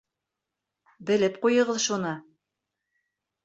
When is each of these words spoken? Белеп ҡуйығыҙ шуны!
Белеп 1.11 1.39
ҡуйығыҙ 1.45 1.79
шуны! 1.87 2.17